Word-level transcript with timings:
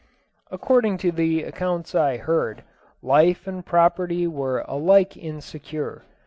According 0.49 0.97
to 1.05 1.11
the 1.11 1.43
accounts 1.43 1.93
I 1.93 2.17
heard, 2.17 2.63
life 3.03 3.45
and 3.45 3.63
property 3.63 4.25
were 4.25 4.65
alike 4.67 5.15
insecure. 5.15 6.05